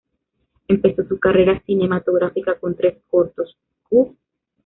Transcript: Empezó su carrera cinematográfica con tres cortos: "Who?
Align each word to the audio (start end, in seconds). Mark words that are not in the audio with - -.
Empezó 0.67 1.05
su 1.05 1.19
carrera 1.19 1.61
cinematográfica 1.63 2.57
con 2.57 2.75
tres 2.75 2.97
cortos: 3.07 3.55
"Who? 3.91 4.15